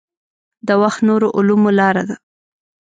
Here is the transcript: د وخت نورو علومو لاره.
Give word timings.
د 0.67 0.69
وخت 0.81 0.99
نورو 1.07 1.27
علومو 1.37 1.69
لاره. 1.79 2.03